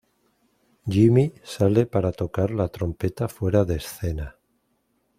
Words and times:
Jimmy 0.87 1.31
sale 1.43 1.85
para 1.85 2.11
tocar 2.11 2.49
la 2.49 2.69
trompeta 2.69 3.27
fuera 3.27 3.65
de 3.65 3.75
escena. 3.75 4.35